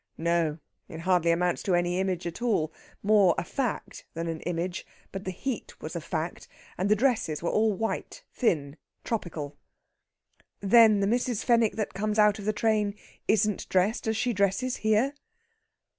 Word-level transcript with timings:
"No. 0.17 0.57
It 0.87 1.01
hardly 1.01 1.29
amounts 1.29 1.61
to 1.61 1.75
an 1.75 1.85
image 1.85 2.25
at 2.25 2.41
all 2.41 2.73
more 3.03 3.35
a 3.37 3.43
fact 3.43 4.03
than 4.15 4.25
an 4.25 4.39
image. 4.47 4.83
But 5.11 5.25
the 5.25 5.29
heat 5.29 5.79
was 5.79 5.95
a 5.95 6.01
fact. 6.01 6.47
And 6.75 6.89
the 6.89 6.95
dresses 6.95 7.43
were 7.43 7.51
all 7.51 7.71
white 7.73 8.23
thin 8.33 8.77
tropical...." 9.03 9.57
"Then 10.59 11.01
the 11.01 11.05
Mrs. 11.05 11.43
Fenwick 11.45 11.73
that 11.75 11.93
comes 11.93 12.17
out 12.17 12.39
of 12.39 12.45
the 12.45 12.51
train 12.51 12.95
isn't 13.27 13.69
dressed 13.69 14.07
as 14.07 14.17
she 14.17 14.33
dresses 14.33 14.77
here?" 14.77 15.13